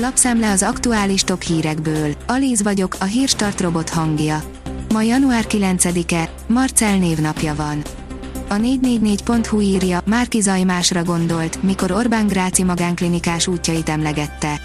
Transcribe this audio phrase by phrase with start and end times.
[0.00, 2.14] Lapszemle az aktuális top hírekből.
[2.26, 4.42] Alíz vagyok, a hírstart robot hangja.
[4.92, 7.82] Ma január 9-e, Marcel névnapja van.
[8.48, 14.60] A 444.hu írja, Márki Zajmásra gondolt, mikor Orbán Gráci magánklinikás útjait emlegette.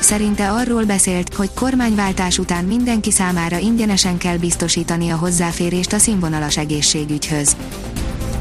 [0.00, 6.56] Szerinte arról beszélt, hogy kormányváltás után mindenki számára ingyenesen kell biztosítani a hozzáférést a színvonalas
[6.56, 7.56] egészségügyhöz.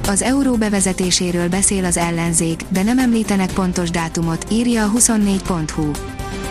[0.07, 5.91] Az euró bevezetéséről beszél az ellenzék, de nem említenek pontos dátumot, írja a 24.hu.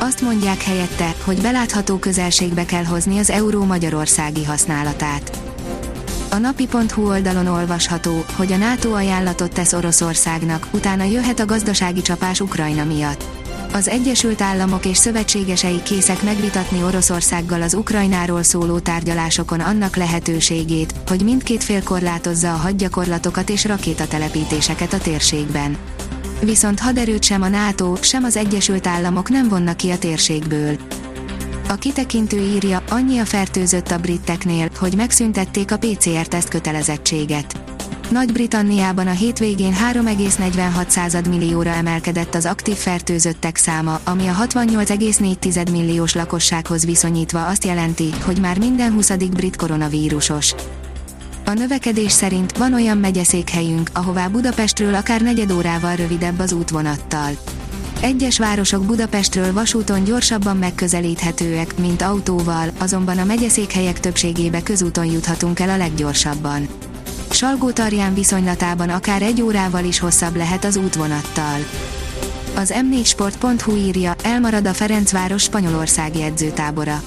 [0.01, 5.41] Azt mondják helyette, hogy belátható közelségbe kell hozni az euró magyarországi használatát.
[6.31, 12.41] A napi.hu oldalon olvasható, hogy a NATO ajánlatot tesz Oroszországnak, utána jöhet a gazdasági csapás
[12.41, 13.42] Ukrajna miatt.
[13.73, 21.23] Az Egyesült Államok és szövetségesei készek megvitatni Oroszországgal az Ukrajnáról szóló tárgyalásokon annak lehetőségét, hogy
[21.25, 25.77] mindkét fél korlátozza a hadgyakorlatokat és rakétatelepítéseket a térségben.
[26.41, 30.77] Viszont haderőt sem a NATO, sem az Egyesült Államok nem vonnak ki a térségből.
[31.69, 37.62] A kitekintő írja, annyi a fertőzött a briteknél, hogy megszüntették a PCR-teszt kötelezettséget.
[38.11, 46.85] Nagy-Britanniában a hétvégén 3,46 millióra emelkedett az aktív fertőzöttek száma, ami a 68,4 milliós lakossághoz
[46.85, 49.11] viszonyítva azt jelenti, hogy már minden 20.
[49.11, 50.55] brit koronavírusos.
[51.45, 57.31] A növekedés szerint van olyan megyeszékhelyünk, ahová Budapestről akár negyed órával rövidebb az útvonattal.
[58.01, 65.69] Egyes városok Budapestről vasúton gyorsabban megközelíthetőek, mint autóval, azonban a megyeszékhelyek többségébe közúton juthatunk el
[65.69, 66.69] a leggyorsabban.
[67.43, 71.59] Salgó-Tarján viszonylatában akár egy órával is hosszabb lehet az útvonattal.
[72.55, 77.03] Az m4sport.hu írja, elmarad a Ferencváros spanyolországi edzőtábora.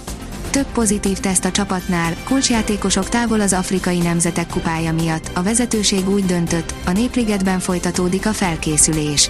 [0.50, 6.26] Több pozitív teszt a csapatnál, kulcsjátékosok távol az afrikai nemzetek kupája miatt, a vezetőség úgy
[6.26, 9.30] döntött, a Népligetben folytatódik a felkészülés.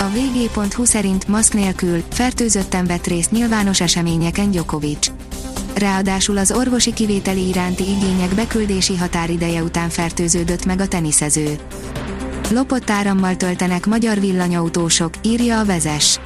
[0.00, 5.10] A vg.hu szerint maszk nélkül fertőzötten vett részt nyilvános eseményeken Djokovic
[5.80, 11.58] ráadásul az orvosi kivételi iránti igények beküldési határideje után fertőződött meg a teniszező.
[12.50, 16.20] Lopott árammal töltenek magyar villanyautósok, írja a vezes.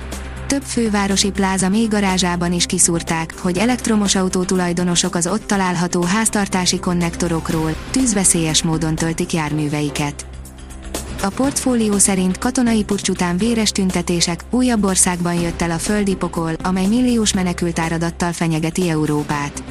[0.46, 6.78] Több fővárosi pláza még garázsában is kiszúrták, hogy elektromos autó tulajdonosok az ott található háztartási
[6.78, 10.33] konnektorokról, tűzveszélyes módon töltik járműveiket.
[11.24, 16.52] A portfólió szerint katonai pucs után véres tüntetések, újabb országban jött el a földi pokol,
[16.62, 19.62] amely milliós menekültáradattal fenyegeti Európát.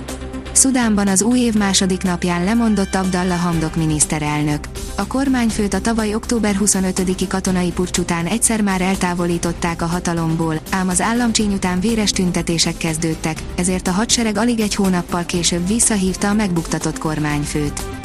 [0.52, 4.68] Szudánban az új év második napján lemondott Abdallah Hamdok miniszterelnök.
[4.96, 10.88] A kormányfőt a tavaly október 25-i katonai pucs után egyszer már eltávolították a hatalomból, ám
[10.88, 16.34] az államcsíny után véres tüntetések kezdődtek, ezért a hadsereg alig egy hónappal később visszahívta a
[16.34, 18.03] megbuktatott kormányfőt.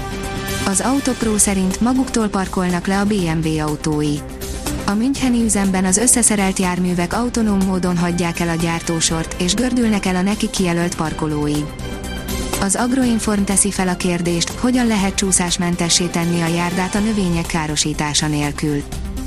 [0.66, 4.14] Az Autopro szerint maguktól parkolnak le a BMW autói.
[4.86, 10.16] A Müncheni üzemben az összeszerelt járművek autonóm módon hagyják el a gyártósort, és gördülnek el
[10.16, 11.64] a neki kijelölt parkolói.
[12.60, 18.26] Az Agroinform teszi fel a kérdést, hogyan lehet csúszásmentessé tenni a járdát a növények károsítása
[18.26, 18.82] nélkül.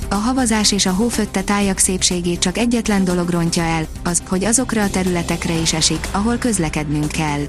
[0.10, 4.84] A havazás és a hófötte tájak szépségét csak egyetlen dolog rontja el, az, hogy azokra
[4.84, 7.42] a területekre is esik, ahol közlekednünk kell.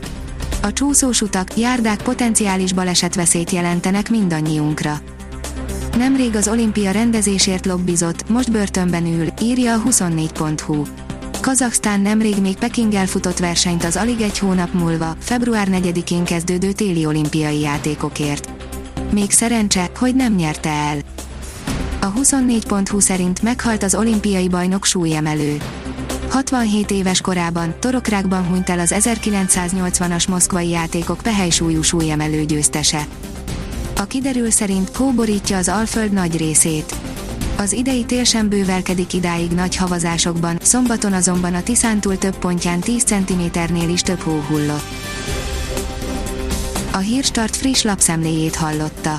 [0.62, 5.00] A csúszós utak, járdák potenciális balesetveszélyt jelentenek mindannyiunkra.
[5.96, 10.82] Nemrég az olimpia rendezésért lobbizott, most börtönben ül, írja a 24.hu.
[11.40, 17.06] Kazaksztán nemrég még Pekinggel futott versenyt az alig egy hónap múlva, február 4-én kezdődő téli
[17.06, 18.50] olimpiai játékokért.
[19.12, 20.98] Még szerencse, hogy nem nyerte el.
[22.00, 25.56] A 24.hu szerint meghalt az olimpiai bajnok súlyemelő.
[26.32, 33.06] 67 éves korában, torokrákban hunyt el az 1980-as moszkvai játékok pehely-súlyú súlyemelő győztese.
[33.96, 36.94] A kiderül szerint hóborítja az Alföld nagy részét.
[37.56, 43.02] Az idei tél sem bővelkedik idáig nagy havazásokban, szombaton azonban a Tiszántúl több pontján 10
[43.02, 44.86] cm-nél is több hó hullott.
[46.92, 49.18] A Hírstart friss lapszemléjét hallotta.